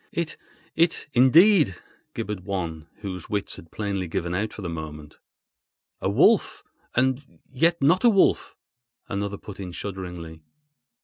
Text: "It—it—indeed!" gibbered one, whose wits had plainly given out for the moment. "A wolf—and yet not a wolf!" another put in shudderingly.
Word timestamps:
"It—it—indeed!" 0.11 1.75
gibbered 2.15 2.39
one, 2.39 2.87
whose 3.01 3.29
wits 3.29 3.57
had 3.57 3.69
plainly 3.71 4.07
given 4.07 4.33
out 4.33 4.51
for 4.51 4.63
the 4.63 4.67
moment. 4.67 5.19
"A 6.01 6.09
wolf—and 6.09 7.39
yet 7.45 7.79
not 7.83 8.03
a 8.03 8.09
wolf!" 8.09 8.55
another 9.09 9.37
put 9.37 9.59
in 9.59 9.71
shudderingly. 9.71 10.41